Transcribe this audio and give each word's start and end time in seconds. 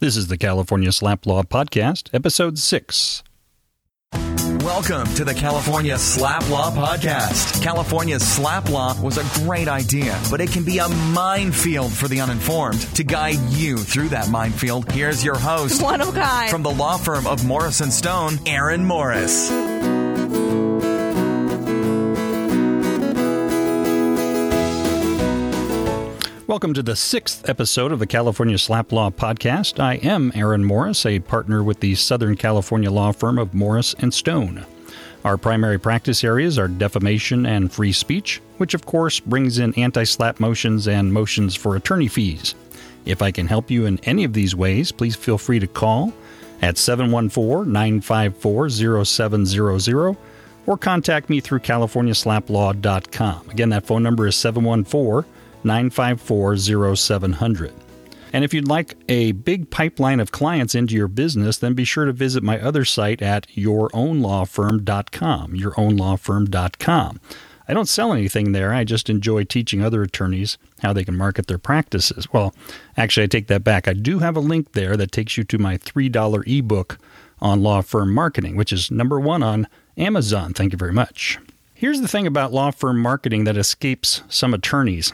This 0.00 0.16
is 0.16 0.28
the 0.28 0.38
California 0.38 0.90
SLAPP 0.92 1.26
Law 1.26 1.42
Podcast, 1.42 2.08
Episode 2.14 2.56
6. 2.58 3.24
Welcome 4.62 5.12
to 5.14 5.24
the 5.24 5.34
California 5.34 5.94
SLAPP 5.98 6.48
Law 6.50 6.70
Podcast. 6.70 7.60
California's 7.62 8.22
SLAPP 8.22 8.70
law 8.70 9.00
was 9.02 9.18
a 9.18 9.44
great 9.44 9.66
idea, 9.66 10.16
but 10.30 10.40
it 10.40 10.50
can 10.52 10.64
be 10.64 10.78
a 10.78 10.88
minefield 10.88 11.92
for 11.92 12.06
the 12.06 12.20
uninformed. 12.20 12.80
To 12.94 13.02
guide 13.02 13.40
you 13.50 13.76
through 13.76 14.10
that 14.10 14.28
minefield, 14.30 14.90
here's 14.92 15.24
your 15.24 15.36
host, 15.36 15.82
One 15.82 16.00
of 16.00 16.16
a 16.16 16.20
kind. 16.20 16.50
from 16.50 16.62
the 16.62 16.70
law 16.70 16.96
firm 16.96 17.26
of 17.26 17.44
Morris 17.44 17.80
and 17.80 17.92
Stone, 17.92 18.38
Aaron 18.46 18.84
Morris. 18.84 19.50
Welcome 26.48 26.72
to 26.72 26.82
the 26.82 26.96
sixth 26.96 27.46
episode 27.46 27.92
of 27.92 27.98
the 27.98 28.06
California 28.06 28.56
SLAPP 28.56 28.90
Law 28.92 29.10
Podcast. 29.10 29.78
I 29.78 29.96
am 29.96 30.32
Aaron 30.34 30.64
Morris, 30.64 31.04
a 31.04 31.18
partner 31.18 31.62
with 31.62 31.80
the 31.80 31.94
Southern 31.94 32.36
California 32.36 32.90
law 32.90 33.12
firm 33.12 33.36
of 33.36 33.52
Morris 33.52 33.94
and 33.98 34.14
Stone. 34.14 34.64
Our 35.26 35.36
primary 35.36 35.78
practice 35.78 36.24
areas 36.24 36.58
are 36.58 36.66
defamation 36.66 37.44
and 37.44 37.70
free 37.70 37.92
speech, 37.92 38.40
which 38.56 38.72
of 38.72 38.86
course 38.86 39.20
brings 39.20 39.58
in 39.58 39.74
anti 39.74 40.04
SLAPP 40.04 40.40
motions 40.40 40.88
and 40.88 41.12
motions 41.12 41.54
for 41.54 41.76
attorney 41.76 42.08
fees. 42.08 42.54
If 43.04 43.20
I 43.20 43.30
can 43.30 43.46
help 43.46 43.70
you 43.70 43.84
in 43.84 44.00
any 44.04 44.24
of 44.24 44.32
these 44.32 44.56
ways, 44.56 44.90
please 44.90 45.16
feel 45.16 45.36
free 45.36 45.58
to 45.58 45.66
call 45.66 46.14
at 46.62 46.78
714 46.78 47.70
954 47.70 49.04
0700 49.04 50.16
or 50.64 50.78
contact 50.78 51.28
me 51.28 51.40
through 51.40 51.58
californiaslaplaw.com. 51.58 53.50
Again, 53.50 53.68
that 53.68 53.86
phone 53.86 54.02
number 54.02 54.26
is 54.26 54.36
714 54.36 55.30
954 55.64 56.96
0700. 56.96 57.72
And 58.32 58.44
if 58.44 58.52
you'd 58.52 58.68
like 58.68 58.96
a 59.08 59.32
big 59.32 59.70
pipeline 59.70 60.20
of 60.20 60.32
clients 60.32 60.74
into 60.74 60.94
your 60.94 61.08
business, 61.08 61.56
then 61.58 61.72
be 61.74 61.84
sure 61.84 62.04
to 62.04 62.12
visit 62.12 62.42
my 62.42 62.60
other 62.60 62.84
site 62.84 63.22
at 63.22 63.46
yourownlawfirm.com. 63.48 65.52
Yourownlawfirm.com. 65.52 67.20
I 67.70 67.74
don't 67.74 67.88
sell 67.88 68.14
anything 68.14 68.52
there. 68.52 68.72
I 68.72 68.84
just 68.84 69.10
enjoy 69.10 69.44
teaching 69.44 69.82
other 69.82 70.02
attorneys 70.02 70.56
how 70.80 70.94
they 70.94 71.04
can 71.04 71.16
market 71.16 71.48
their 71.48 71.58
practices. 71.58 72.26
Well, 72.32 72.54
actually, 72.96 73.24
I 73.24 73.26
take 73.26 73.48
that 73.48 73.62
back. 73.62 73.86
I 73.86 73.92
do 73.92 74.20
have 74.20 74.36
a 74.36 74.40
link 74.40 74.72
there 74.72 74.96
that 74.96 75.12
takes 75.12 75.36
you 75.36 75.44
to 75.44 75.58
my 75.58 75.76
$3 75.76 76.58
ebook 76.58 76.98
on 77.40 77.62
law 77.62 77.82
firm 77.82 78.14
marketing, 78.14 78.56
which 78.56 78.72
is 78.72 78.90
number 78.90 79.20
one 79.20 79.42
on 79.42 79.68
Amazon. 79.98 80.54
Thank 80.54 80.72
you 80.72 80.78
very 80.78 80.94
much. 80.94 81.38
Here's 81.74 82.00
the 82.00 82.08
thing 82.08 82.26
about 82.26 82.52
law 82.52 82.70
firm 82.70 83.00
marketing 83.00 83.44
that 83.44 83.58
escapes 83.58 84.22
some 84.28 84.54
attorneys. 84.54 85.12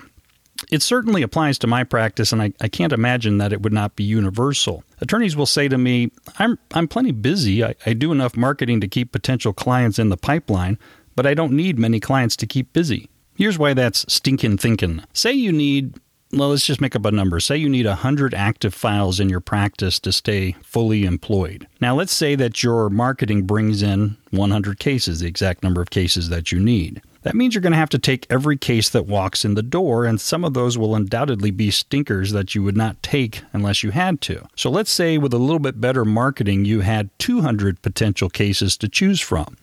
It 0.70 0.82
certainly 0.82 1.22
applies 1.22 1.58
to 1.58 1.66
my 1.66 1.84
practice, 1.84 2.32
and 2.32 2.42
I, 2.42 2.52
I, 2.60 2.68
can't 2.68 2.92
imagine 2.92 3.38
that 3.38 3.52
it 3.52 3.62
would 3.62 3.72
not 3.72 3.96
be 3.96 4.04
universal. 4.04 4.84
Attorneys 5.00 5.36
will 5.36 5.46
say 5.46 5.68
to 5.68 5.78
me, 5.78 6.10
I'm, 6.38 6.58
I'm 6.72 6.88
plenty 6.88 7.12
busy. 7.12 7.64
I, 7.64 7.74
I 7.86 7.92
do 7.92 8.12
enough 8.12 8.36
marketing 8.36 8.80
to 8.80 8.88
keep 8.88 9.12
potential 9.12 9.52
clients 9.52 9.98
in 9.98 10.08
the 10.08 10.16
pipeline, 10.16 10.78
but 11.16 11.26
I 11.26 11.34
don't 11.34 11.52
need 11.52 11.78
many 11.78 12.00
clients 12.00 12.36
to 12.36 12.46
keep 12.46 12.72
busy. 12.72 13.08
Here's 13.34 13.58
why 13.58 13.74
that's 13.74 14.04
stinking 14.12 14.58
thinking. 14.58 15.02
Say 15.12 15.32
you 15.32 15.50
need, 15.52 15.94
well, 16.32 16.50
let's 16.50 16.66
just 16.66 16.80
make 16.80 16.94
up 16.94 17.04
a 17.04 17.10
number. 17.10 17.40
Say 17.40 17.56
you 17.56 17.68
need 17.68 17.86
100 17.86 18.32
active 18.32 18.74
files 18.74 19.18
in 19.18 19.28
your 19.28 19.40
practice 19.40 19.98
to 20.00 20.12
stay 20.12 20.52
fully 20.62 21.04
employed. 21.04 21.66
Now, 21.80 21.96
let's 21.96 22.12
say 22.12 22.36
that 22.36 22.62
your 22.62 22.90
marketing 22.90 23.42
brings 23.42 23.82
in 23.82 24.16
100 24.30 24.78
cases, 24.78 25.20
the 25.20 25.26
exact 25.26 25.62
number 25.62 25.82
of 25.82 25.90
cases 25.90 26.28
that 26.28 26.52
you 26.52 26.60
need. 26.60 27.02
That 27.24 27.34
means 27.34 27.54
you're 27.54 27.62
going 27.62 27.72
to 27.72 27.78
have 27.78 27.88
to 27.90 27.98
take 27.98 28.26
every 28.28 28.58
case 28.58 28.90
that 28.90 29.06
walks 29.06 29.46
in 29.46 29.54
the 29.54 29.62
door, 29.62 30.04
and 30.04 30.20
some 30.20 30.44
of 30.44 30.52
those 30.52 30.76
will 30.76 30.94
undoubtedly 30.94 31.50
be 31.50 31.70
stinkers 31.70 32.32
that 32.32 32.54
you 32.54 32.62
would 32.62 32.76
not 32.76 33.02
take 33.02 33.42
unless 33.54 33.82
you 33.82 33.92
had 33.92 34.20
to. 34.22 34.46
So 34.56 34.70
let's 34.70 34.90
say 34.90 35.16
with 35.16 35.32
a 35.32 35.38
little 35.38 35.58
bit 35.58 35.80
better 35.80 36.04
marketing, 36.04 36.66
you 36.66 36.80
had 36.80 37.08
200 37.18 37.80
potential 37.80 38.28
cases 38.28 38.76
to 38.76 38.88
choose 38.88 39.22
from. 39.22 39.56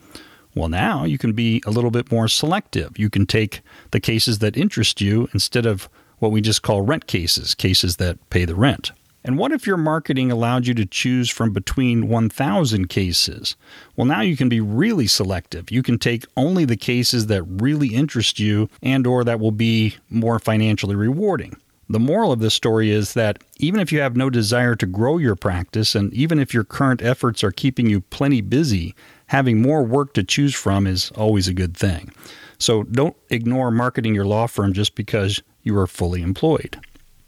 Well, 0.56 0.68
now 0.68 1.04
you 1.04 1.18
can 1.18 1.34
be 1.34 1.62
a 1.64 1.70
little 1.70 1.92
bit 1.92 2.10
more 2.10 2.26
selective. 2.26 2.98
You 2.98 3.08
can 3.08 3.26
take 3.26 3.62
the 3.92 4.00
cases 4.00 4.40
that 4.40 4.56
interest 4.56 5.00
you 5.00 5.28
instead 5.32 5.64
of 5.64 5.88
what 6.18 6.32
we 6.32 6.40
just 6.40 6.62
call 6.62 6.82
rent 6.82 7.06
cases, 7.06 7.54
cases 7.54 7.96
that 7.96 8.18
pay 8.28 8.44
the 8.44 8.56
rent. 8.56 8.90
And 9.24 9.38
what 9.38 9.52
if 9.52 9.66
your 9.66 9.76
marketing 9.76 10.32
allowed 10.32 10.66
you 10.66 10.74
to 10.74 10.84
choose 10.84 11.30
from 11.30 11.52
between 11.52 12.08
1,000 12.08 12.88
cases? 12.88 13.56
Well, 13.96 14.06
now 14.06 14.20
you 14.20 14.36
can 14.36 14.48
be 14.48 14.60
really 14.60 15.06
selective. 15.06 15.70
You 15.70 15.82
can 15.82 15.98
take 15.98 16.24
only 16.36 16.64
the 16.64 16.76
cases 16.76 17.26
that 17.26 17.44
really 17.44 17.94
interest 17.94 18.40
you 18.40 18.68
and 18.82 19.06
or 19.06 19.22
that 19.24 19.38
will 19.38 19.52
be 19.52 19.96
more 20.10 20.38
financially 20.38 20.96
rewarding. 20.96 21.56
The 21.88 22.00
moral 22.00 22.32
of 22.32 22.40
this 22.40 22.54
story 22.54 22.90
is 22.90 23.14
that 23.14 23.42
even 23.58 23.78
if 23.78 23.92
you 23.92 24.00
have 24.00 24.16
no 24.16 24.30
desire 24.30 24.74
to 24.76 24.86
grow 24.86 25.18
your 25.18 25.36
practice 25.36 25.94
and 25.94 26.12
even 26.14 26.38
if 26.38 26.54
your 26.54 26.64
current 26.64 27.02
efforts 27.02 27.44
are 27.44 27.52
keeping 27.52 27.86
you 27.88 28.00
plenty 28.00 28.40
busy, 28.40 28.94
having 29.26 29.60
more 29.60 29.82
work 29.82 30.14
to 30.14 30.24
choose 30.24 30.54
from 30.54 30.86
is 30.86 31.10
always 31.12 31.48
a 31.48 31.54
good 31.54 31.76
thing. 31.76 32.10
So 32.58 32.84
don't 32.84 33.16
ignore 33.28 33.70
marketing 33.70 34.14
your 34.14 34.24
law 34.24 34.46
firm 34.46 34.72
just 34.72 34.94
because 34.94 35.42
you 35.62 35.76
are 35.78 35.86
fully 35.86 36.22
employed. 36.22 36.80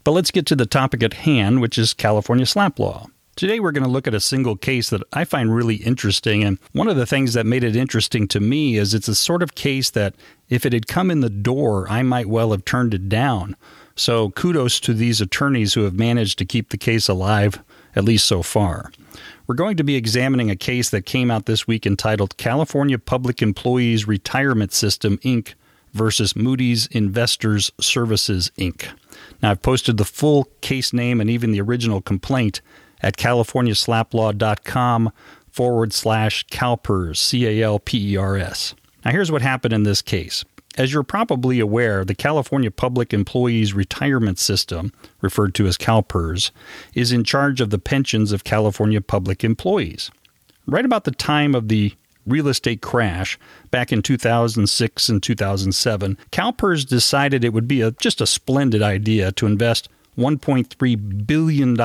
But 0.04 0.12
let's 0.12 0.30
get 0.30 0.44
to 0.46 0.56
the 0.56 0.66
topic 0.66 1.02
at 1.02 1.14
hand, 1.14 1.62
which 1.62 1.78
is 1.78 1.94
California 1.94 2.44
SLAPP 2.44 2.78
law. 2.78 3.06
Today, 3.36 3.58
we're 3.58 3.72
going 3.72 3.84
to 3.84 3.90
look 3.90 4.06
at 4.06 4.14
a 4.14 4.20
single 4.20 4.54
case 4.54 4.90
that 4.90 5.02
I 5.12 5.24
find 5.24 5.52
really 5.52 5.76
interesting. 5.76 6.44
And 6.44 6.58
one 6.72 6.88
of 6.88 6.96
the 6.96 7.06
things 7.06 7.32
that 7.32 7.46
made 7.46 7.64
it 7.64 7.74
interesting 7.74 8.28
to 8.28 8.38
me 8.38 8.76
is 8.76 8.94
it's 8.94 9.08
a 9.08 9.14
sort 9.14 9.42
of 9.42 9.56
case 9.56 9.90
that 9.90 10.14
if 10.48 10.64
it 10.64 10.72
had 10.72 10.86
come 10.86 11.10
in 11.10 11.20
the 11.20 11.30
door, 11.30 11.88
I 11.90 12.02
might 12.02 12.28
well 12.28 12.52
have 12.52 12.64
turned 12.64 12.94
it 12.94 13.08
down. 13.08 13.56
So 13.96 14.30
kudos 14.30 14.78
to 14.80 14.94
these 14.94 15.20
attorneys 15.20 15.74
who 15.74 15.82
have 15.82 15.94
managed 15.94 16.38
to 16.38 16.44
keep 16.44 16.68
the 16.68 16.78
case 16.78 17.08
alive, 17.08 17.60
at 17.96 18.04
least 18.04 18.26
so 18.26 18.42
far. 18.42 18.92
We're 19.46 19.54
going 19.56 19.76
to 19.78 19.84
be 19.84 19.96
examining 19.96 20.50
a 20.50 20.56
case 20.56 20.90
that 20.90 21.06
came 21.06 21.30
out 21.30 21.46
this 21.46 21.66
week 21.66 21.86
entitled 21.86 22.36
California 22.36 22.98
Public 22.98 23.42
Employees 23.42 24.06
Retirement 24.06 24.72
System, 24.72 25.18
Inc. 25.18 25.54
versus 25.94 26.36
Moody's 26.36 26.86
Investors 26.88 27.72
Services, 27.80 28.52
Inc. 28.58 28.88
Now, 29.42 29.52
I've 29.52 29.62
posted 29.62 29.96
the 29.96 30.04
full 30.04 30.48
case 30.60 30.92
name 30.92 31.20
and 31.20 31.30
even 31.30 31.52
the 31.52 31.60
original 31.60 32.02
complaint 32.02 32.60
at 33.00 33.16
californiaslaplaw.com 33.16 35.12
forward 35.50 35.92
slash 35.92 36.44
CalPERS, 36.48 37.16
C 37.16 37.46
A 37.46 37.62
L 37.64 37.78
P 37.78 38.12
E 38.12 38.16
R 38.16 38.36
S. 38.36 38.74
Now, 39.04 39.12
here's 39.12 39.30
what 39.30 39.42
happened 39.42 39.72
in 39.72 39.84
this 39.84 40.02
case. 40.02 40.44
As 40.76 40.92
you're 40.92 41.04
probably 41.04 41.60
aware, 41.60 42.04
the 42.04 42.16
California 42.16 42.70
Public 42.70 43.14
Employees 43.14 43.74
Retirement 43.74 44.40
System, 44.40 44.92
referred 45.20 45.54
to 45.54 45.68
as 45.68 45.78
CalPERS, 45.78 46.50
is 46.94 47.12
in 47.12 47.22
charge 47.22 47.60
of 47.60 47.70
the 47.70 47.78
pensions 47.78 48.32
of 48.32 48.42
California 48.42 49.00
public 49.00 49.44
employees. 49.44 50.10
Right 50.66 50.84
about 50.84 51.04
the 51.04 51.12
time 51.12 51.54
of 51.54 51.68
the 51.68 51.94
real 52.26 52.48
estate 52.48 52.82
crash 52.82 53.38
back 53.70 53.92
in 53.92 54.02
2006 54.02 55.08
and 55.08 55.22
2007, 55.22 56.18
CalPERS 56.30 56.86
decided 56.86 57.44
it 57.44 57.52
would 57.52 57.68
be 57.68 57.80
a, 57.80 57.90
just 57.92 58.20
a 58.20 58.26
splendid 58.26 58.82
idea 58.82 59.32
to 59.32 59.46
invest 59.46 59.88
$1.3 60.16 61.26
billion 61.26 61.70
in 61.70 61.76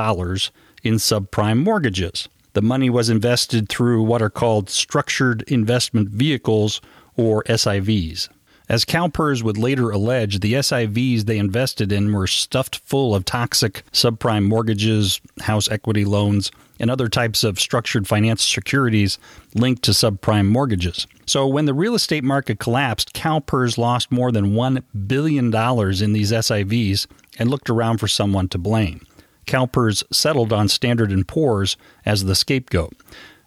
subprime 0.96 1.64
mortgages. 1.64 2.30
The 2.54 2.62
money 2.62 2.90
was 2.90 3.10
invested 3.10 3.70
through 3.70 4.04
what 4.04 4.22
are 4.22 4.30
called 4.30 4.70
structured 4.70 5.44
investment 5.44 6.10
vehicles, 6.10 6.82
or 7.20 7.44
SIVs. 7.44 8.30
As 8.70 8.86
CalPERS 8.86 9.44
would 9.44 9.58
later 9.58 9.90
allege, 9.90 10.40
the 10.40 10.54
SIVs 10.54 11.24
they 11.26 11.38
invested 11.38 11.92
in 11.92 12.14
were 12.14 12.28
stuffed 12.28 12.78
full 12.86 13.14
of 13.14 13.26
toxic 13.26 13.84
subprime 13.92 14.46
mortgages, 14.46 15.20
house 15.42 15.70
equity 15.70 16.06
loans, 16.06 16.52
and 16.80 16.90
other 16.90 17.08
types 17.08 17.44
of 17.44 17.60
structured 17.60 18.08
finance 18.08 18.44
securities 18.44 19.20
linked 19.54 19.84
to 19.84 19.92
subprime 19.92 20.48
mortgages. 20.48 21.06
So 21.26 21.46
when 21.48 21.66
the 21.66 21.74
real 21.74 21.96
estate 21.96 22.24
market 22.24 22.60
collapsed, 22.60 23.14
CalPERS 23.14 23.78
lost 23.78 24.12
more 24.12 24.32
than 24.32 24.54
$1 24.54 24.84
billion 25.08 25.48
in 25.48 26.14
these 26.14 26.32
SIVs 26.32 27.06
and 27.38 27.50
looked 27.50 27.70
around 27.70 28.00
for 28.00 28.08
someone 28.08 28.48
to 28.50 28.58
blame. 28.58 29.06
CalPERS 29.46 30.04
settled 30.12 30.54
on 30.54 30.68
Standard 30.68 31.12
& 31.26 31.28
Poor's 31.28 31.76
as 32.06 32.24
the 32.24 32.36
scapegoat. 32.36 32.94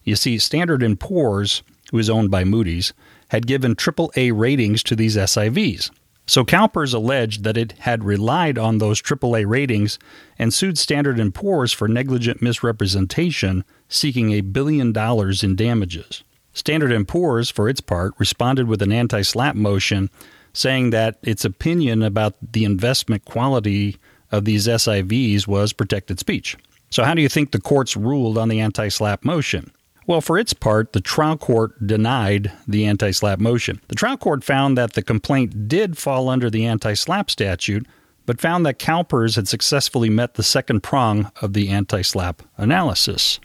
You 0.04 0.16
see, 0.16 0.38
Standard 0.38 0.84
& 0.98 1.00
Poor's, 1.00 1.62
who 1.90 1.98
is 1.98 2.10
owned 2.10 2.30
by 2.30 2.44
Moody's, 2.44 2.92
had 3.28 3.46
given 3.46 3.74
AAA 3.74 4.32
ratings 4.36 4.82
to 4.82 4.96
these 4.96 5.16
SIVs. 5.16 5.90
So 6.26 6.44
CalPERS 6.44 6.94
alleged 6.94 7.42
that 7.44 7.56
it 7.56 7.72
had 7.80 8.04
relied 8.04 8.56
on 8.56 8.78
those 8.78 9.02
AAA 9.02 9.44
ratings 9.46 9.98
and 10.38 10.54
sued 10.54 10.78
Standard 10.78 11.34
& 11.34 11.34
Poor's 11.34 11.72
for 11.72 11.88
negligent 11.88 12.40
misrepresentation, 12.40 13.64
seeking 13.88 14.32
a 14.32 14.40
billion 14.40 14.92
dollars 14.92 15.42
in 15.42 15.56
damages. 15.56 16.22
Standard 16.52 17.06
& 17.06 17.08
Poor's, 17.08 17.50
for 17.50 17.68
its 17.68 17.80
part, 17.80 18.12
responded 18.18 18.68
with 18.68 18.82
an 18.82 18.92
anti-SLAPP 18.92 19.56
motion 19.56 20.10
saying 20.52 20.90
that 20.90 21.18
its 21.22 21.44
opinion 21.44 22.02
about 22.02 22.34
the 22.52 22.64
investment 22.64 23.24
quality 23.24 23.96
of 24.30 24.44
these 24.44 24.66
SIVs 24.66 25.46
was 25.46 25.72
protected 25.72 26.18
speech. 26.18 26.56
So 26.90 27.04
how 27.04 27.14
do 27.14 27.22
you 27.22 27.28
think 27.28 27.50
the 27.50 27.60
courts 27.60 27.96
ruled 27.96 28.36
on 28.36 28.48
the 28.48 28.60
anti-SLAPP 28.60 29.24
motion? 29.24 29.72
Well, 30.06 30.20
for 30.20 30.38
its 30.38 30.52
part, 30.52 30.92
the 30.92 31.00
trial 31.00 31.36
court 31.36 31.86
denied 31.86 32.52
the 32.66 32.84
anti 32.84 33.10
SLAPP 33.10 33.40
motion. 33.40 33.80
The 33.88 33.94
trial 33.94 34.16
court 34.16 34.42
found 34.44 34.76
that 34.76 34.94
the 34.94 35.02
complaint 35.02 35.68
did 35.68 35.96
fall 35.96 36.28
under 36.28 36.50
the 36.50 36.66
anti 36.66 36.94
SLAPP 36.94 37.30
statute, 37.30 37.86
but 38.26 38.40
found 38.40 38.66
that 38.66 38.78
CalPERS 38.78 39.36
had 39.36 39.48
successfully 39.48 40.10
met 40.10 40.34
the 40.34 40.42
second 40.42 40.82
prong 40.82 41.30
of 41.40 41.52
the 41.52 41.68
anti 41.68 42.02
SLAPP 42.02 42.42
analysis. 42.56 43.38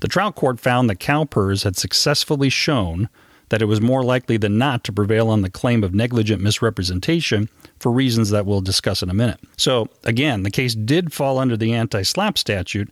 The 0.00 0.08
trial 0.08 0.32
court 0.32 0.60
found 0.60 0.88
that 0.88 1.00
CalPERS 1.00 1.64
had 1.64 1.76
successfully 1.76 2.48
shown 2.48 3.08
that 3.50 3.60
it 3.60 3.66
was 3.66 3.80
more 3.80 4.02
likely 4.04 4.36
than 4.36 4.56
not 4.56 4.84
to 4.84 4.92
prevail 4.92 5.28
on 5.28 5.42
the 5.42 5.50
claim 5.50 5.82
of 5.84 5.92
negligent 5.92 6.40
misrepresentation 6.40 7.48
for 7.78 7.90
reasons 7.90 8.30
that 8.30 8.46
we'll 8.46 8.60
discuss 8.60 9.02
in 9.02 9.10
a 9.10 9.14
minute. 9.14 9.40
So, 9.56 9.88
again, 10.04 10.44
the 10.44 10.50
case 10.50 10.74
did 10.74 11.12
fall 11.12 11.38
under 11.38 11.56
the 11.56 11.74
anti 11.74 12.02
SLAPP 12.02 12.38
statute, 12.38 12.90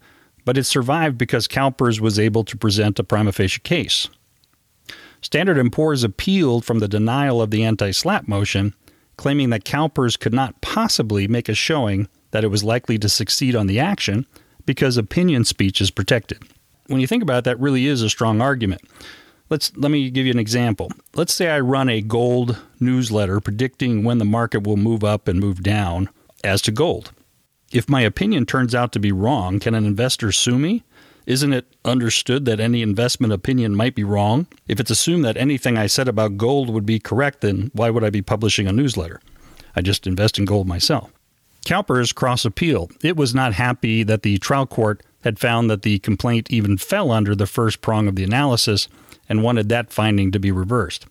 but 0.49 0.57
it 0.57 0.65
survived 0.65 1.19
because 1.19 1.47
CalPERS 1.47 2.01
was 2.01 2.19
able 2.19 2.43
to 2.43 2.57
present 2.57 2.99
a 2.99 3.05
prima 3.05 3.33
facie 3.33 3.61
case. 3.61 4.09
Standard 5.21 5.71
& 5.71 5.73
Poor's 5.73 6.03
appealed 6.03 6.65
from 6.65 6.79
the 6.79 6.89
denial 6.89 7.43
of 7.43 7.51
the 7.51 7.63
anti-SLAPP 7.63 8.27
motion, 8.27 8.75
claiming 9.19 9.51
that 9.51 9.67
CalPERS 9.67 10.19
could 10.19 10.33
not 10.33 10.59
possibly 10.63 11.29
make 11.29 11.51
a 11.51 11.55
showing 11.55 12.09
that 12.31 12.45
it 12.45 12.49
was 12.49 12.65
likely 12.65 12.97
to 12.97 13.11
succeed 13.11 13.55
on 13.55 13.67
the 13.67 13.79
action 13.79 14.25
because 14.65 14.97
opinion 14.97 15.45
speech 15.45 15.83
is 15.83 15.91
protected. 15.91 16.43
When 16.87 17.03
you 17.03 17.07
think 17.07 17.23
about 17.23 17.41
it, 17.41 17.45
that 17.45 17.61
really 17.61 17.85
is 17.85 18.01
a 18.01 18.09
strong 18.09 18.41
argument. 18.41 18.81
Let's 19.51 19.71
let 19.77 19.91
me 19.91 20.09
give 20.09 20.25
you 20.25 20.33
an 20.33 20.39
example. 20.39 20.91
Let's 21.15 21.35
say 21.35 21.51
I 21.51 21.61
run 21.61 21.91
a 21.91 22.01
gold 22.01 22.59
newsletter 22.81 23.39
predicting 23.41 24.03
when 24.03 24.17
the 24.17 24.25
market 24.25 24.67
will 24.67 24.79
move 24.79 25.05
up 25.05 25.29
and 25.29 25.39
move 25.39 25.63
down 25.63 26.09
as 26.43 26.63
to 26.63 26.73
gold. 26.73 27.13
If 27.71 27.89
my 27.89 28.01
opinion 28.01 28.47
turns 28.47 28.75
out 28.75 28.93
to 28.93 28.99
be 28.99 29.13
wrong, 29.13 29.61
can 29.61 29.75
an 29.75 29.85
investor 29.85 30.33
sue 30.33 30.59
me? 30.59 30.85
Isn't 31.27 31.53
it 31.53 31.67
understood 31.85 32.47
that 32.47 32.61
any 32.61 32.81
investment 32.81 33.35
opinion 33.35 33.77
might 33.77 33.95
be 33.95 34.05
wrong? 34.05 34.47
If 34.67 34.81
it's 34.81 34.91
assumed 34.91 35.27
that 35.27 35.37
anything 35.37 35.77
I 35.77 35.87
said 35.87 36.09
about 36.09 36.39
gold 36.39 36.71
would 36.71 36.87
be 36.87 36.99
correct, 36.99 37.43
then 37.43 37.71
why 37.75 37.91
would 37.91 38.03
I 38.03 38.09
be 38.09 38.23
publishing 38.23 38.67
a 38.67 38.73
newsletter? 38.73 39.21
I 39.77 39.83
just 39.83 40.07
invest 40.07 40.39
in 40.39 40.47
gold 40.47 40.67
myself. 40.67 41.13
CalPERS 41.67 42.15
cross 42.15 42.47
appeal. 42.47 42.91
It 43.03 43.17
was 43.17 43.35
not 43.35 43.53
happy 43.53 44.03
that 44.03 44.23
the 44.23 44.39
trial 44.39 44.67
court 44.67 45.03
had 45.23 45.39
found 45.39 45.69
that 45.69 45.83
the 45.83 45.99
complaint 45.99 46.51
even 46.51 46.79
fell 46.79 47.11
under 47.11 47.35
the 47.35 47.47
first 47.47 47.83
prong 47.83 48.09
of 48.09 48.17
the 48.17 48.25
analysis 48.25 48.89
and 49.29 49.43
wanted 49.43 49.69
that 49.69 49.93
finding 49.93 50.33
to 50.33 50.39
be 50.39 50.51
reversed, 50.51 51.05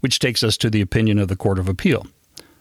which 0.00 0.18
takes 0.18 0.42
us 0.42 0.56
to 0.56 0.68
the 0.68 0.80
opinion 0.80 1.20
of 1.20 1.28
the 1.28 1.36
Court 1.36 1.60
of 1.60 1.68
Appeal. 1.68 2.08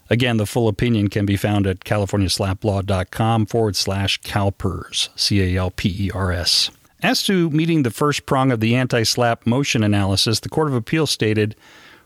Again, 0.09 0.37
the 0.37 0.45
full 0.45 0.67
opinion 0.67 1.09
can 1.09 1.25
be 1.25 1.37
found 1.37 1.65
at 1.65 1.81
californiaslaplaw.com 1.81 3.45
forward 3.45 3.75
slash 3.75 4.21
CalPERS, 4.21 5.09
C 5.15 5.55
A 5.55 5.59
L 5.59 5.71
P 5.71 6.07
E 6.07 6.11
R 6.11 6.31
S. 6.31 6.69
As 7.01 7.23
to 7.23 7.49
meeting 7.49 7.83
the 7.83 7.91
first 7.91 8.25
prong 8.25 8.51
of 8.51 8.59
the 8.59 8.75
anti 8.75 9.03
SLAPP 9.03 9.45
motion 9.45 9.83
analysis, 9.83 10.39
the 10.39 10.49
Court 10.49 10.67
of 10.67 10.73
Appeal 10.73 11.07
stated 11.07 11.55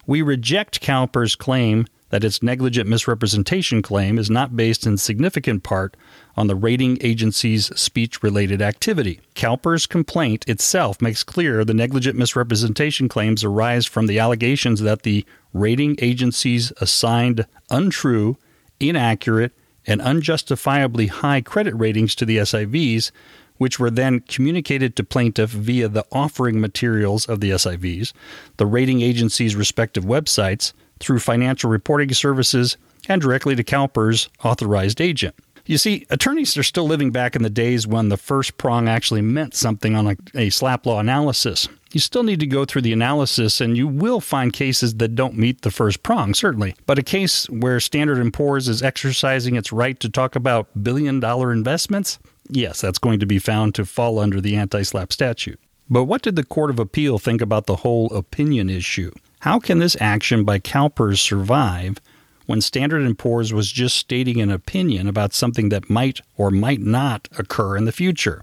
We 0.06 0.22
reject 0.22 0.82
CalPERS' 0.82 1.38
claim 1.38 1.86
that 2.10 2.24
its 2.24 2.42
negligent 2.42 2.88
misrepresentation 2.88 3.82
claim 3.82 4.18
is 4.18 4.30
not 4.30 4.56
based 4.56 4.86
in 4.86 4.98
significant 4.98 5.64
part 5.64 5.98
on 6.36 6.48
the 6.48 6.56
rating 6.56 6.98
agency's 7.02 7.66
speech 7.80 8.24
related 8.24 8.62
activity. 8.62 9.20
CalPERS' 9.36 9.90
complaint 9.90 10.48
itself 10.48 11.02
makes 11.02 11.24
clear 11.24 11.66
the 11.66 11.74
negligent 11.74 12.18
misrepresentation 12.18 13.10
claims 13.10 13.44
arise 13.44 13.86
from 13.86 14.08
the 14.08 14.20
allegations 14.20 14.82
that 14.82 15.04
the 15.04 15.26
rating 15.54 15.96
agencies 16.02 16.72
assigned 16.80 17.46
untrue, 17.70 18.38
inaccurate, 18.80 19.52
and 19.86 20.02
unjustifiably 20.02 21.08
high 21.08 21.42
credit 21.42 21.74
ratings 21.76 22.14
to 22.16 22.26
the 22.26 22.38
SIVs 22.38 23.12
which 23.58 23.80
were 23.80 23.90
then 23.90 24.20
communicated 24.22 24.96
to 24.96 25.04
plaintiff 25.04 25.50
via 25.50 25.88
the 25.88 26.06
offering 26.12 26.62
materials 26.62 27.26
of 27.26 27.40
the 27.40 27.52
SIVs, 27.52 28.14
the 28.58 28.66
rating 28.66 29.02
agency's 29.02 29.56
respective 29.56 30.04
websites, 30.06 30.74
through 31.00 31.20
financial 31.20 31.70
reporting 31.70 32.14
services, 32.14 32.78
and 33.10 33.22
directly 33.22 33.56
to 33.56 33.64
CalPERS' 33.64 34.28
authorized 34.44 35.00
agent. 35.00 35.36
You 35.66 35.78
see, 35.78 36.06
attorneys 36.10 36.58
are 36.58 36.64
still 36.64 36.88
living 36.88 37.12
back 37.12 37.36
in 37.36 37.44
the 37.44 37.50
days 37.50 37.86
when 37.86 38.08
the 38.08 38.16
first 38.16 38.58
prong 38.58 38.88
actually 38.88 39.22
meant 39.22 39.54
something 39.54 39.96
on 39.96 40.08
a, 40.08 40.12
a 40.34 40.50
SLAPP 40.50 40.86
law 40.86 41.00
analysis. 41.00 41.68
You 41.92 42.00
still 42.00 42.24
need 42.24 42.40
to 42.40 42.48
go 42.48 42.64
through 42.64 42.84
the 42.84 42.94
analysis, 42.94 43.60
and 43.60 43.76
you 43.76 43.88
will 43.88 44.22
find 44.22 44.54
cases 44.54 44.96
that 44.96 45.16
don't 45.16 45.38
meet 45.38 45.62
the 45.62 45.72
first 45.72 46.04
prong, 46.04 46.34
certainly. 46.34 46.74
But 46.86 47.00
a 47.00 47.04
case 47.04 47.50
where 47.50 47.82
Standard 47.82 48.32
& 48.32 48.34
Poor's 48.34 48.70
is 48.70 48.82
exercising 48.82 49.56
its 49.56 49.74
right 49.74 50.00
to 50.00 50.10
talk 50.10 50.38
about 50.38 50.70
billion-dollar 50.82 51.52
investments, 51.52 52.18
yes, 52.50 52.80
that's 52.80 53.00
going 53.00 53.20
to 53.20 53.26
be 53.26 53.40
found 53.40 53.76
to 53.76 53.86
fall 53.86 54.20
under 54.20 54.40
the 54.40 54.56
anti-SLAPP 54.56 55.12
statute. 55.12 55.60
But 55.90 56.06
what 56.06 56.22
did 56.22 56.38
the 56.38 56.46
Court 56.46 56.70
of 56.70 56.80
Appeal 56.80 57.20
think 57.20 57.42
about 57.42 57.66
the 57.66 57.78
whole 57.78 58.08
opinion 58.14 58.70
issue? 58.70 59.12
How 59.42 59.60
can 59.60 59.80
this 59.80 59.96
action 60.00 60.44
by 60.44 60.60
CalPERS 60.60 61.20
survive 61.20 62.00
when 62.48 62.62
Standard 62.62 63.18
& 63.18 63.20
Poor's 63.20 63.54
was 63.54 63.72
just 63.72 63.96
stating 63.96 64.42
an 64.42 64.50
opinion 64.50 65.08
about 65.08 65.34
something 65.34 65.70
that 65.70 65.90
might 65.90 66.22
or 66.38 66.50
might 66.50 66.82
not 66.82 67.28
occur 67.38 67.78
in 67.78 67.86
the 67.86 67.92
future? 67.92 68.42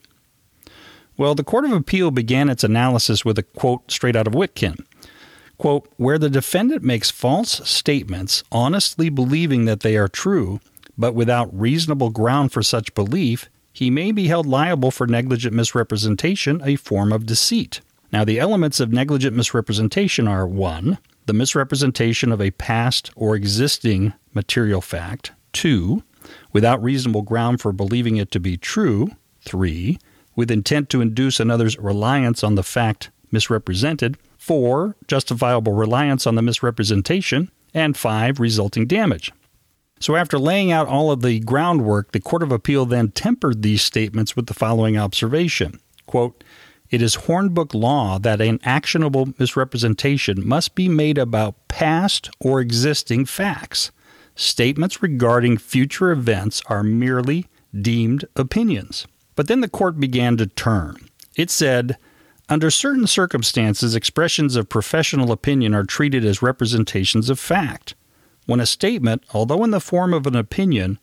Well, 1.16 1.34
the 1.34 1.44
Court 1.44 1.64
of 1.64 1.72
Appeal 1.72 2.10
began 2.10 2.48
its 2.48 2.64
analysis 2.64 3.24
with 3.24 3.38
a 3.38 3.42
quote 3.42 3.90
straight 3.90 4.16
out 4.16 4.26
of 4.26 4.34
Witkin. 4.34 4.84
Quote, 5.58 5.88
where 5.96 6.18
the 6.18 6.30
defendant 6.30 6.82
makes 6.82 7.10
false 7.10 7.68
statements, 7.68 8.42
honestly 8.50 9.08
believing 9.08 9.64
that 9.64 9.80
they 9.80 9.96
are 9.96 10.08
true, 10.08 10.60
but 10.98 11.14
without 11.14 11.56
reasonable 11.58 12.10
ground 12.10 12.52
for 12.52 12.62
such 12.62 12.94
belief, 12.94 13.48
he 13.72 13.90
may 13.90 14.12
be 14.12 14.28
held 14.28 14.46
liable 14.46 14.90
for 14.90 15.06
negligent 15.06 15.54
misrepresentation, 15.54 16.60
a 16.64 16.76
form 16.76 17.12
of 17.12 17.26
deceit. 17.26 17.80
Now, 18.14 18.24
the 18.24 18.38
elements 18.38 18.78
of 18.78 18.92
negligent 18.92 19.34
misrepresentation 19.34 20.28
are 20.28 20.46
1. 20.46 20.98
The 21.26 21.32
misrepresentation 21.32 22.30
of 22.30 22.40
a 22.40 22.52
past 22.52 23.10
or 23.16 23.34
existing 23.34 24.12
material 24.32 24.80
fact. 24.80 25.32
2. 25.52 26.00
Without 26.52 26.80
reasonable 26.80 27.22
ground 27.22 27.60
for 27.60 27.72
believing 27.72 28.16
it 28.16 28.30
to 28.30 28.38
be 28.38 28.56
true. 28.56 29.08
3. 29.40 29.98
With 30.36 30.52
intent 30.52 30.90
to 30.90 31.00
induce 31.00 31.40
another's 31.40 31.76
reliance 31.76 32.44
on 32.44 32.54
the 32.54 32.62
fact 32.62 33.10
misrepresented. 33.32 34.16
4. 34.38 34.94
Justifiable 35.08 35.72
reliance 35.72 36.24
on 36.24 36.36
the 36.36 36.42
misrepresentation. 36.42 37.50
And 37.74 37.96
5. 37.96 38.38
Resulting 38.38 38.86
damage. 38.86 39.32
So, 39.98 40.14
after 40.14 40.38
laying 40.38 40.70
out 40.70 40.86
all 40.86 41.10
of 41.10 41.22
the 41.22 41.40
groundwork, 41.40 42.12
the 42.12 42.20
Court 42.20 42.44
of 42.44 42.52
Appeal 42.52 42.86
then 42.86 43.10
tempered 43.10 43.62
these 43.62 43.82
statements 43.82 44.36
with 44.36 44.46
the 44.46 44.54
following 44.54 44.96
observation 44.96 45.80
quote, 46.06 46.44
It 46.90 47.02
is 47.02 47.16
Hornbook 47.16 47.74
law 47.74 48.18
that 48.18 48.40
an 48.40 48.60
actionable 48.62 49.34
misrepresentation 49.38 50.46
must 50.46 50.74
be 50.74 50.88
made 50.88 51.18
about 51.18 51.68
past 51.68 52.30
or 52.38 52.60
existing 52.60 53.26
facts. 53.26 53.90
Statements 54.36 55.02
regarding 55.02 55.58
future 55.58 56.10
events 56.10 56.62
are 56.66 56.82
merely 56.82 57.46
deemed 57.80 58.24
opinions. 58.36 59.06
But 59.34 59.48
then 59.48 59.60
the 59.60 59.68
court 59.68 59.98
began 59.98 60.36
to 60.36 60.46
turn. 60.46 60.96
It 61.36 61.50
said, 61.50 61.96
under 62.48 62.70
certain 62.70 63.06
circumstances, 63.06 63.96
expressions 63.96 64.54
of 64.54 64.68
professional 64.68 65.32
opinion 65.32 65.74
are 65.74 65.84
treated 65.84 66.24
as 66.24 66.42
representations 66.42 67.30
of 67.30 67.40
fact 67.40 67.94
when 68.46 68.60
a 68.60 68.66
statement, 68.66 69.24
although 69.32 69.64
in 69.64 69.70
the 69.70 69.80
form 69.80 70.12
of 70.12 70.26
an 70.26 70.36
opinion, 70.36 70.98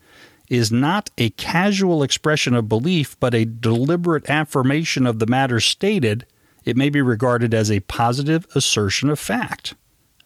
is 0.52 0.70
not 0.70 1.10
a 1.18 1.30
casual 1.32 2.04
expression 2.04 2.54
of 2.54 2.68
belief 2.68 3.18
but 3.22 3.34
a 3.34 3.46
deliberate 3.46 4.30
affirmation 4.30 5.08
of 5.08 5.18
the 5.20 5.26
matter 5.26 5.62
stated, 5.62 6.26
it 6.66 6.76
may 6.76 6.90
be 6.90 7.02
regarded 7.02 7.54
as 7.54 7.72
a 7.72 7.80
positive 7.82 8.46
assertion 8.54 9.10
of 9.10 9.18
fact. 9.18 9.76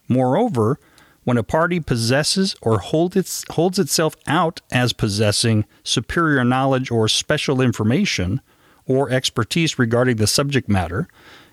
Moreover, 0.07 0.79
when 1.25 1.37
a 1.37 1.43
party 1.43 1.79
possesses 1.79 2.55
or 2.63 2.79
hold 2.79 3.15
its, 3.15 3.45
holds 3.51 3.77
itself 3.77 4.15
out 4.25 4.61
as 4.71 4.93
possessing 4.93 5.63
superior 5.83 6.43
knowledge 6.43 6.89
or 6.89 7.07
special 7.07 7.61
information 7.61 8.41
or 8.87 9.11
expertise 9.11 9.77
regarding 9.77 10.15
the 10.17 10.25
subject 10.25 10.67
matter, 10.67 11.07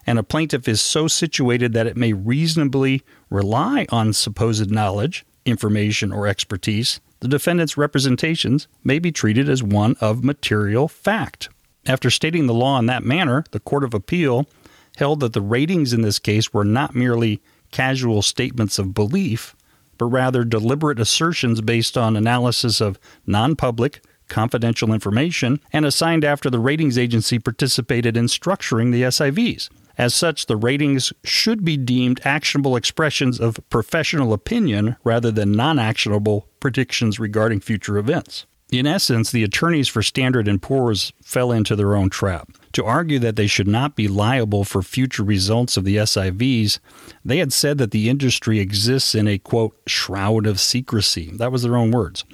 and 0.06 0.18
a 0.18 0.22
plaintiff 0.22 0.66
is 0.66 0.80
so 0.80 1.06
situated 1.06 1.74
that 1.74 1.86
it 1.86 1.96
may 1.96 2.14
reasonably 2.14 3.02
rely 3.28 3.86
on 3.90 4.14
supposed 4.14 4.70
knowledge, 4.70 5.26
information, 5.44 6.10
or 6.10 6.26
expertise, 6.26 7.00
the 7.22 7.28
defendant's 7.28 7.76
representations 7.76 8.66
may 8.82 8.98
be 8.98 9.12
treated 9.12 9.48
as 9.48 9.62
one 9.62 9.94
of 10.00 10.24
material 10.24 10.88
fact. 10.88 11.48
After 11.86 12.10
stating 12.10 12.48
the 12.48 12.52
law 12.52 12.80
in 12.80 12.86
that 12.86 13.04
manner, 13.04 13.44
the 13.52 13.60
Court 13.60 13.84
of 13.84 13.94
Appeal 13.94 14.48
held 14.96 15.20
that 15.20 15.32
the 15.32 15.40
ratings 15.40 15.92
in 15.92 16.02
this 16.02 16.18
case 16.18 16.52
were 16.52 16.64
not 16.64 16.96
merely 16.96 17.40
casual 17.70 18.22
statements 18.22 18.76
of 18.76 18.92
belief, 18.92 19.54
but 19.98 20.06
rather 20.06 20.42
deliberate 20.42 20.98
assertions 20.98 21.60
based 21.60 21.96
on 21.96 22.16
analysis 22.16 22.80
of 22.80 22.98
non 23.24 23.54
public, 23.54 24.00
confidential 24.26 24.92
information 24.92 25.60
and 25.72 25.86
assigned 25.86 26.24
after 26.24 26.50
the 26.50 26.58
ratings 26.58 26.98
agency 26.98 27.38
participated 27.38 28.16
in 28.16 28.26
structuring 28.26 28.90
the 28.90 29.02
SIVs. 29.02 29.68
As 29.96 30.12
such, 30.12 30.46
the 30.46 30.56
ratings 30.56 31.12
should 31.22 31.64
be 31.64 31.76
deemed 31.76 32.20
actionable 32.24 32.74
expressions 32.74 33.38
of 33.38 33.60
professional 33.70 34.32
opinion 34.32 34.96
rather 35.04 35.30
than 35.30 35.52
non 35.52 35.78
actionable 35.78 36.48
predictions 36.62 37.20
regarding 37.20 37.60
future 37.60 37.98
events. 37.98 38.46
In 38.70 38.86
essence, 38.86 39.30
the 39.30 39.44
attorneys 39.44 39.88
for 39.88 40.02
Standard 40.02 40.48
& 40.60 40.62
Poor's 40.62 41.12
fell 41.22 41.52
into 41.52 41.76
their 41.76 41.94
own 41.94 42.08
trap. 42.08 42.52
To 42.72 42.84
argue 42.86 43.18
that 43.18 43.36
they 43.36 43.46
should 43.46 43.68
not 43.68 43.96
be 43.96 44.08
liable 44.08 44.64
for 44.64 44.80
future 44.80 45.22
results 45.24 45.76
of 45.76 45.84
the 45.84 45.96
SIVs, 45.96 46.78
they 47.22 47.36
had 47.36 47.52
said 47.52 47.76
that 47.76 47.90
the 47.90 48.08
industry 48.08 48.60
exists 48.60 49.14
in 49.14 49.28
a 49.28 49.36
quote 49.36 49.76
shroud 49.86 50.46
of 50.46 50.58
secrecy. 50.58 51.30
That 51.34 51.52
was 51.52 51.64
their 51.64 51.76
own 51.76 51.90
words. 51.90 52.24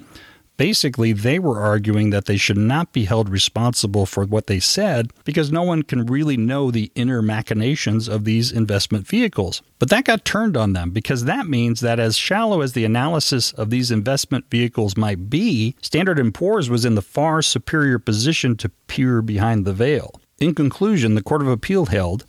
Basically, 0.59 1.13
they 1.13 1.39
were 1.39 1.57
arguing 1.57 2.09
that 2.09 2.25
they 2.25 2.35
should 2.35 2.57
not 2.57 2.91
be 2.91 3.05
held 3.05 3.29
responsible 3.29 4.05
for 4.05 4.25
what 4.25 4.47
they 4.47 4.59
said 4.59 5.09
because 5.23 5.53
no 5.53 5.63
one 5.63 5.83
can 5.83 6.05
really 6.05 6.35
know 6.35 6.69
the 6.69 6.91
inner 6.95 7.21
machinations 7.21 8.09
of 8.09 8.25
these 8.25 8.51
investment 8.51 9.07
vehicles. 9.07 9.61
But 9.79 9.89
that 9.89 10.03
got 10.03 10.25
turned 10.25 10.57
on 10.57 10.73
them 10.73 10.91
because 10.91 11.23
that 11.23 11.47
means 11.47 11.79
that 11.79 11.97
as 11.97 12.17
shallow 12.17 12.59
as 12.59 12.73
the 12.73 12.83
analysis 12.83 13.53
of 13.53 13.69
these 13.69 13.89
investment 13.89 14.51
vehicles 14.51 14.97
might 14.97 15.29
be, 15.29 15.77
Standard 15.81 16.21
& 16.33 16.33
Poor's 16.33 16.69
was 16.69 16.83
in 16.83 16.95
the 16.95 17.01
far 17.01 17.41
superior 17.41 17.97
position 17.97 18.57
to 18.57 18.67
peer 18.87 19.21
behind 19.21 19.63
the 19.63 19.71
veil. 19.71 20.19
In 20.39 20.55
conclusion, 20.55 21.15
the 21.15 21.23
Court 21.23 21.41
of 21.41 21.47
Appeal 21.47 21.85
held 21.85 22.25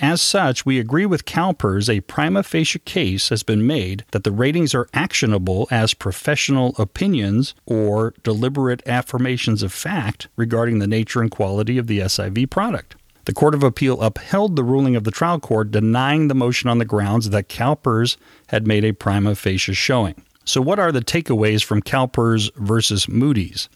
as 0.00 0.20
such, 0.22 0.64
we 0.64 0.78
agree 0.78 1.06
with 1.06 1.24
CalPERS 1.24 1.88
a 1.88 2.00
prima 2.02 2.42
facie 2.42 2.78
case 2.78 3.30
has 3.30 3.42
been 3.42 3.66
made 3.66 4.04
that 4.12 4.24
the 4.24 4.30
ratings 4.30 4.74
are 4.74 4.88
actionable 4.94 5.66
as 5.70 5.92
professional 5.92 6.74
opinions 6.78 7.54
or 7.66 8.14
deliberate 8.22 8.86
affirmations 8.86 9.62
of 9.62 9.72
fact 9.72 10.28
regarding 10.36 10.78
the 10.78 10.86
nature 10.86 11.20
and 11.20 11.30
quality 11.30 11.78
of 11.78 11.88
the 11.88 11.98
SIV 11.98 12.48
product. 12.48 12.94
The 13.24 13.34
Court 13.34 13.54
of 13.54 13.62
Appeal 13.62 14.00
upheld 14.00 14.56
the 14.56 14.64
ruling 14.64 14.96
of 14.96 15.04
the 15.04 15.10
trial 15.10 15.38
court 15.38 15.70
denying 15.70 16.28
the 16.28 16.34
motion 16.34 16.70
on 16.70 16.78
the 16.78 16.84
grounds 16.84 17.28
that 17.30 17.48
CalPERS 17.48 18.16
had 18.46 18.66
made 18.66 18.84
a 18.84 18.92
prima 18.92 19.34
facie 19.34 19.74
showing. 19.74 20.22
So, 20.48 20.62
what 20.62 20.78
are 20.78 20.90
the 20.90 21.02
takeaways 21.02 21.62
from 21.62 21.82
CalPERS 21.82 22.54
versus 22.54 23.06
Moody's? 23.06 23.68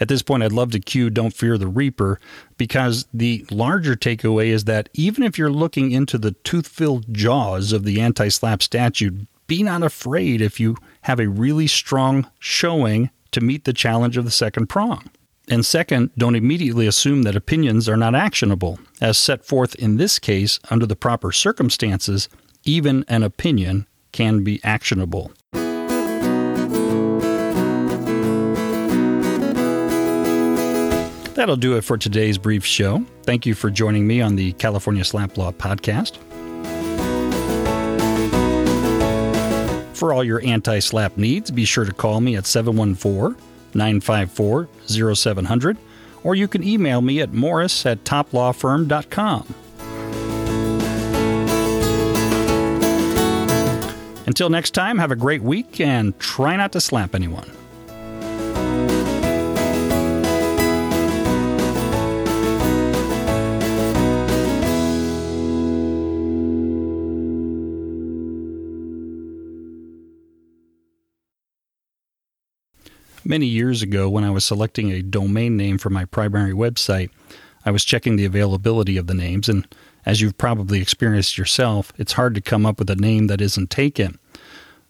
At 0.00 0.08
this 0.08 0.20
point, 0.20 0.42
I'd 0.42 0.52
love 0.52 0.70
to 0.72 0.78
cue 0.78 1.08
Don't 1.08 1.32
Fear 1.32 1.56
the 1.56 1.66
Reaper 1.66 2.20
because 2.58 3.06
the 3.14 3.46
larger 3.50 3.96
takeaway 3.96 4.48
is 4.48 4.64
that 4.64 4.90
even 4.92 5.24
if 5.24 5.38
you're 5.38 5.50
looking 5.50 5.92
into 5.92 6.18
the 6.18 6.32
tooth 6.32 6.68
filled 6.68 7.14
jaws 7.14 7.72
of 7.72 7.84
the 7.84 8.02
anti 8.02 8.28
SLAPP 8.28 8.60
statute, 8.60 9.26
be 9.46 9.62
not 9.62 9.82
afraid 9.82 10.42
if 10.42 10.60
you 10.60 10.76
have 11.02 11.18
a 11.18 11.26
really 11.26 11.66
strong 11.66 12.30
showing 12.38 13.08
to 13.30 13.40
meet 13.40 13.64
the 13.64 13.72
challenge 13.72 14.18
of 14.18 14.26
the 14.26 14.30
second 14.30 14.66
prong. 14.66 15.08
And 15.48 15.64
second, 15.64 16.10
don't 16.18 16.36
immediately 16.36 16.86
assume 16.86 17.22
that 17.22 17.34
opinions 17.34 17.88
are 17.88 17.96
not 17.96 18.14
actionable. 18.14 18.78
As 19.00 19.16
set 19.16 19.46
forth 19.46 19.74
in 19.76 19.96
this 19.96 20.18
case, 20.18 20.60
under 20.70 20.84
the 20.84 20.96
proper 20.96 21.32
circumstances, 21.32 22.28
even 22.64 23.06
an 23.08 23.22
opinion 23.22 23.86
can 24.12 24.44
be 24.44 24.60
actionable. 24.62 25.32
That'll 31.34 31.56
do 31.56 31.76
it 31.76 31.82
for 31.82 31.96
today's 31.96 32.38
brief 32.38 32.64
show. 32.64 33.04
Thank 33.22 33.46
you 33.46 33.54
for 33.54 33.70
joining 33.70 34.06
me 34.06 34.20
on 34.20 34.36
the 34.36 34.52
California 34.52 35.04
SLAPP 35.04 35.36
Law 35.36 35.52
podcast. 35.52 36.18
For 39.96 40.12
all 40.12 40.24
your 40.24 40.42
anti 40.44 40.78
SLAPP 40.78 41.16
needs, 41.16 41.50
be 41.50 41.64
sure 41.64 41.84
to 41.84 41.92
call 41.92 42.20
me 42.20 42.36
at 42.36 42.46
714 42.46 43.36
954 43.74 44.68
0700, 45.14 45.76
or 46.24 46.34
you 46.34 46.48
can 46.48 46.64
email 46.64 47.00
me 47.00 47.20
at 47.20 47.32
morris 47.32 47.86
at 47.86 48.02
toplawfirm.com. 48.04 49.54
Until 54.26 54.48
next 54.48 54.70
time, 54.70 54.98
have 54.98 55.10
a 55.10 55.16
great 55.16 55.42
week 55.42 55.80
and 55.80 56.18
try 56.18 56.56
not 56.56 56.72
to 56.72 56.80
slap 56.80 57.14
anyone. 57.14 57.50
Many 73.24 73.46
years 73.46 73.82
ago, 73.82 74.08
when 74.08 74.24
I 74.24 74.30
was 74.30 74.44
selecting 74.44 74.90
a 74.90 75.02
domain 75.02 75.56
name 75.56 75.76
for 75.78 75.90
my 75.90 76.06
primary 76.06 76.52
website, 76.52 77.10
I 77.66 77.70
was 77.70 77.84
checking 77.84 78.16
the 78.16 78.24
availability 78.24 78.96
of 78.96 79.06
the 79.06 79.14
names, 79.14 79.48
and 79.48 79.68
as 80.06 80.20
you've 80.20 80.38
probably 80.38 80.80
experienced 80.80 81.36
yourself, 81.36 81.92
it's 81.98 82.14
hard 82.14 82.34
to 82.34 82.40
come 82.40 82.64
up 82.64 82.78
with 82.78 82.88
a 82.88 82.96
name 82.96 83.26
that 83.26 83.42
isn't 83.42 83.68
taken. 83.68 84.18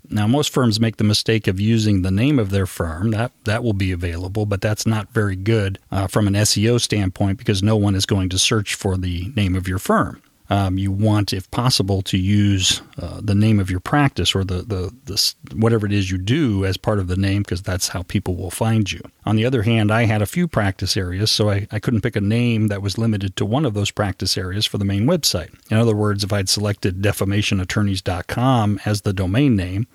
Now, 0.09 0.29
most 0.29 0.53
firms 0.53 0.81
make 0.81 0.97
the 0.97 1.05
mistake 1.05 1.49
of 1.49 1.61
using 1.61 2.03
the 2.03 2.11
name 2.11 2.39
of 2.39 2.51
their 2.51 2.67
firm. 2.67 3.11
That 3.11 3.33
that 3.45 3.63
will 3.63 3.73
be 3.73 3.93
available, 3.93 4.47
but 4.47 4.61
that's 4.61 4.87
not 4.87 5.13
very 5.13 5.37
good 5.37 5.79
uh, 5.91 6.07
from 6.07 6.27
an 6.27 6.35
SEO 6.35 6.81
standpoint 6.81 7.39
because 7.39 7.63
no 7.63 7.77
one 7.77 7.95
is 7.95 8.07
going 8.07 8.29
to 8.31 8.39
search 8.39 8.75
for 8.75 8.97
the 8.97 9.33
name 9.37 9.55
of 9.55 9.69
your 9.69 9.79
firm 9.79 10.23
um, 10.51 10.79
you 10.79 10.91
want, 10.91 11.33
if 11.33 11.49
possible, 11.53 12.03
to 12.03 12.19
use 12.19 12.83
uh, 12.99 13.21
the 13.23 13.37
name 13.37 13.61
of 13.61 13.71
your 13.71 13.79
practice 13.81 14.35
or 14.35 14.43
the, 14.43 14.63
the, 14.63 14.93
the 15.05 15.35
whatever 15.55 15.87
it 15.87 15.93
is 15.93 16.11
you 16.11 16.19
do 16.19 16.65
as 16.65 16.77
part 16.77 16.99
of 16.99 17.07
the 17.07 17.17
name 17.17 17.43
because 17.43 17.63
that's 17.63 17.89
how 17.89 18.03
people 18.03 18.35
will 18.35 18.51
find 18.51 18.91
you. 18.91 19.01
On 19.25 19.37
the 19.37 19.45
other 19.45 19.63
hand, 19.63 19.93
I 19.93 20.05
had 20.05 20.23
a 20.23 20.27
few 20.27 20.49
practice 20.49 20.97
areas, 20.97 21.31
so 21.31 21.51
I, 21.51 21.69
I 21.71 21.79
couldn't 21.79 22.01
pick 22.01 22.17
a 22.17 22.21
name 22.21 22.67
that 22.67 22.83
was 22.83 22.99
limited 22.99 23.37
to 23.37 23.47
one 23.47 23.65
of 23.65 23.75
those 23.75 23.93
practice 23.93 24.37
areas 24.37 24.67
for 24.67 24.79
the 24.79 24.85
main 24.85 25.07
website. 25.07 25.55
In 25.71 25.77
other 25.77 25.95
words, 25.95 26.25
if 26.25 26.33
I'd 26.33 26.49
selected 26.49 27.01
defamationattorneys.com 27.01 28.81
as 28.85 29.03
the 29.03 29.13
domain 29.13 29.57
name, 29.57 29.87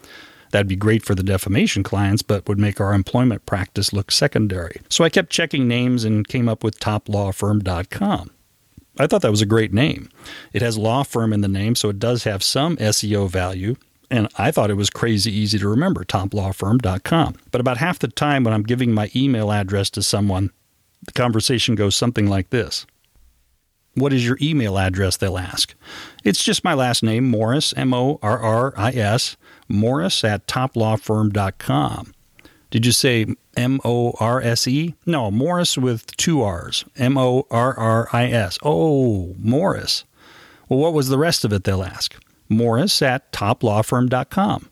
That'd 0.51 0.67
be 0.67 0.77
great 0.77 1.03
for 1.03 1.15
the 1.15 1.23
defamation 1.23 1.83
clients, 1.83 2.21
but 2.21 2.47
would 2.47 2.59
make 2.59 2.79
our 2.79 2.93
employment 2.93 3.45
practice 3.45 3.91
look 3.91 4.09
secondary. 4.09 4.79
So 4.87 5.03
I 5.03 5.09
kept 5.09 5.29
checking 5.29 5.67
names 5.67 6.05
and 6.05 6.25
came 6.25 6.47
up 6.47 6.63
with 6.63 6.79
toplawfirm.com. 6.79 8.31
I 8.97 9.07
thought 9.07 9.21
that 9.21 9.31
was 9.31 9.41
a 9.41 9.45
great 9.45 9.73
name. 9.73 10.09
It 10.53 10.61
has 10.61 10.77
law 10.77 11.03
firm 11.03 11.33
in 11.33 11.41
the 11.41 11.47
name, 11.47 11.75
so 11.75 11.89
it 11.89 11.99
does 11.99 12.23
have 12.23 12.43
some 12.43 12.77
SEO 12.77 13.29
value. 13.29 13.75
And 14.09 14.29
I 14.37 14.51
thought 14.51 14.69
it 14.69 14.75
was 14.75 14.89
crazy 14.89 15.31
easy 15.31 15.57
to 15.59 15.67
remember, 15.67 16.03
toplawfirm.com. 16.05 17.35
But 17.51 17.61
about 17.61 17.77
half 17.77 17.99
the 17.99 18.07
time 18.07 18.43
when 18.43 18.53
I'm 18.53 18.63
giving 18.63 18.93
my 18.93 19.09
email 19.15 19.51
address 19.51 19.89
to 19.91 20.03
someone, 20.03 20.51
the 21.05 21.11
conversation 21.11 21.75
goes 21.75 21.95
something 21.95 22.27
like 22.27 22.49
this 22.49 22.85
What 23.95 24.13
is 24.13 24.25
your 24.25 24.37
email 24.41 24.77
address? 24.77 25.17
They'll 25.17 25.37
ask. 25.37 25.75
It's 26.23 26.43
just 26.43 26.63
my 26.63 26.73
last 26.73 27.03
name, 27.03 27.29
Morris, 27.29 27.73
M 27.75 27.93
O 27.93 28.19
R 28.21 28.39
R 28.39 28.73
I 28.77 28.91
S, 28.91 29.37
Morris 29.67 30.23
at 30.23 30.47
toplawfirm.com. 30.47 32.14
Did 32.75 32.85
you 32.85 32.91
say 32.91 33.25
M 33.55 33.79
O 33.85 34.11
R 34.19 34.41
S 34.41 34.67
E? 34.67 34.95
No, 35.05 35.31
Morris 35.31 35.77
with 35.77 36.05
two 36.17 36.41
R's. 36.41 36.83
M 36.97 37.17
O 37.17 37.47
R 37.49 37.73
R 37.73 38.09
I 38.11 38.25
S. 38.25 38.59
Oh, 38.63 39.33
Morris. 39.39 40.03
Well, 40.67 40.79
what 40.79 40.91
was 40.91 41.07
the 41.07 41.17
rest 41.17 41.45
of 41.45 41.53
it, 41.53 41.63
they'll 41.63 41.85
ask? 41.85 42.21
Morris 42.49 43.01
at 43.01 43.31
toplawfirm.com. 43.31 44.69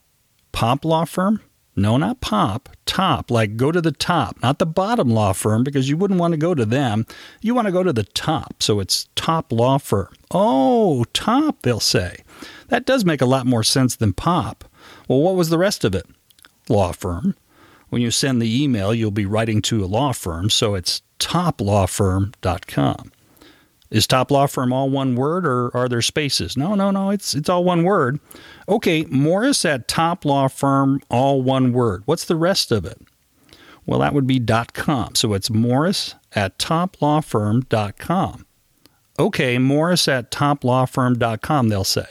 Pop 0.52 0.84
law 0.84 1.06
firm? 1.06 1.40
No, 1.78 1.96
not 1.96 2.20
pop. 2.20 2.68
Top, 2.86 3.32
like 3.32 3.56
go 3.56 3.72
to 3.72 3.80
the 3.80 3.94
top, 3.94 4.36
not 4.44 4.60
the 4.60 4.66
bottom 4.66 5.10
law 5.10 5.32
firm 5.32 5.64
because 5.64 5.88
you 5.88 5.96
wouldn't 5.96 6.20
want 6.20 6.34
to 6.34 6.38
go 6.38 6.54
to 6.54 6.66
them. 6.66 7.06
You 7.40 7.56
want 7.56 7.68
to 7.68 7.72
go 7.72 7.84
to 7.84 7.94
the 7.94 8.04
top. 8.04 8.62
So 8.62 8.82
it's 8.82 9.08
top 9.16 9.50
law 9.50 9.78
firm. 9.78 10.10
Oh, 10.30 11.06
top, 11.14 11.62
they'll 11.62 11.80
say. 11.80 12.18
That 12.68 12.86
does 12.86 13.06
make 13.06 13.22
a 13.22 13.26
lot 13.26 13.46
more 13.46 13.64
sense 13.64 13.96
than 13.96 14.12
pop. 14.12 14.66
Well, 15.08 15.22
what 15.22 15.36
was 15.36 15.48
the 15.48 15.58
rest 15.58 15.86
of 15.86 15.96
it? 15.96 16.06
Law 16.68 16.92
firm. 16.92 17.38
When 17.94 18.02
you 18.02 18.10
send 18.10 18.42
the 18.42 18.64
email, 18.64 18.92
you'll 18.92 19.12
be 19.12 19.28
writing 19.28 19.62
to 19.62 19.84
a 19.84 19.86
law 19.86 20.14
firm, 20.14 20.50
so 20.50 20.74
it's 20.74 21.04
toplawfirm.com. 21.20 23.12
Is 23.92 24.08
top 24.08 24.32
law 24.32 24.48
firm 24.48 24.74
all 24.74 24.90
one 24.90 25.16
word 25.16 25.46
or 25.46 25.70
are 25.78 25.88
there 25.88 26.02
spaces? 26.02 26.58
No, 26.58 26.74
no, 26.74 26.90
no, 26.90 27.12
it's 27.12 27.36
it's 27.36 27.50
all 27.50 27.64
one 27.64 27.84
word. 27.84 28.20
Okay, 28.68 29.06
Morris 29.12 29.64
at 29.64 29.88
top 29.88 30.26
law 30.26 30.48
firm, 30.48 31.02
all 31.12 31.44
one 31.44 31.72
word. 31.72 32.02
What's 32.06 32.26
the 32.26 32.36
rest 32.36 32.72
of 32.72 32.84
it? 32.84 33.00
Well, 33.86 34.00
that 34.00 34.16
would 34.16 34.26
be 34.26 34.40
.com. 34.74 35.14
So 35.14 35.34
it's 35.36 35.52
Morris 35.52 36.16
at 36.32 36.58
toplawfirm.com. 36.58 38.46
Okay, 39.20 39.60
Morris 39.60 40.08
at 40.08 40.32
toplawfirm.com, 40.32 41.70
they'll 41.70 41.84
say. 41.84 42.08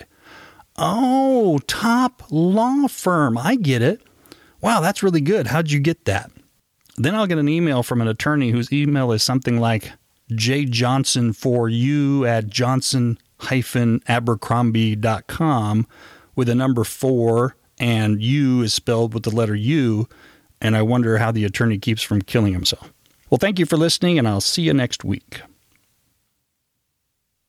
Oh, 0.76 1.58
top 1.66 2.22
law 2.30 2.86
firm. 2.86 3.36
I 3.36 3.56
get 3.56 3.82
it. 3.82 4.00
Wow, 4.62 4.80
that's 4.80 5.02
really 5.02 5.20
good. 5.20 5.48
How'd 5.48 5.70
you 5.70 5.80
get 5.80 6.06
that? 6.06 6.30
Then 6.96 7.14
I'll 7.14 7.26
get 7.26 7.36
an 7.38 7.48
email 7.48 7.82
from 7.82 8.00
an 8.00 8.08
attorney 8.08 8.50
whose 8.50 8.72
email 8.72 9.12
is 9.12 9.22
something 9.22 9.60
like 9.60 9.92
jjohnson 10.30 11.36
for 11.36 11.68
you 11.68 12.24
at 12.24 12.46
johnson 12.46 13.18
abercrombie.com 13.40 15.86
with 16.36 16.48
a 16.48 16.54
number 16.54 16.84
four 16.84 17.56
and 17.82 18.22
U 18.22 18.62
is 18.62 18.72
spelled 18.72 19.12
with 19.12 19.24
the 19.24 19.34
letter 19.34 19.56
U. 19.56 20.08
And 20.60 20.76
I 20.76 20.82
wonder 20.82 21.18
how 21.18 21.32
the 21.32 21.44
attorney 21.44 21.78
keeps 21.78 22.02
from 22.02 22.22
killing 22.22 22.52
himself. 22.52 22.92
Well, 23.28 23.38
thank 23.38 23.58
you 23.58 23.66
for 23.66 23.76
listening, 23.76 24.18
and 24.18 24.28
I'll 24.28 24.40
see 24.40 24.62
you 24.62 24.72
next 24.72 25.04
week. 25.04 25.42